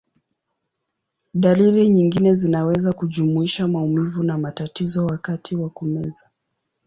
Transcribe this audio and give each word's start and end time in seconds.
Dalili 1.33 1.89
nyingine 1.89 2.35
zinaweza 2.35 2.93
kujumuisha 2.93 3.67
maumivu 3.67 4.23
na 4.23 4.37
matatizo 4.37 5.05
wakati 5.05 5.55
wa 5.55 5.69
kumeza. 5.69 6.29